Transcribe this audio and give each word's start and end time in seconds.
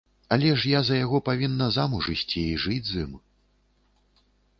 Але 0.35 0.51
ж 0.61 0.69
я 0.69 0.79
за 0.87 0.95
яго 0.99 1.19
павінна 1.27 1.67
замуж 1.75 2.07
ісці 2.13 2.41
і 2.53 2.57
жыць 2.63 2.87
з 2.89 3.05
ім. 3.05 3.13